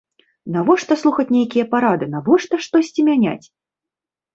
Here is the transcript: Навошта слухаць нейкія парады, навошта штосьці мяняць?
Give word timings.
Навошта 0.55 0.97
слухаць 1.01 1.27
нейкія 1.37 1.67
парады, 1.75 2.11
навошта 2.17 2.63
штосьці 2.67 3.01
мяняць? 3.15 3.43